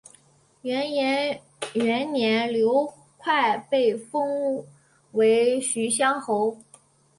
[0.63, 1.43] 元延
[1.75, 4.65] 元年刘快被封
[5.11, 6.57] 为徐乡侯。